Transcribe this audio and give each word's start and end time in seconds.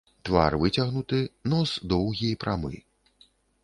Твар 0.27 0.55
выцягнуты, 0.63 1.21
нос 1.53 1.77
доўгі 1.95 2.27
і 2.35 2.41
прамы. 2.47 2.77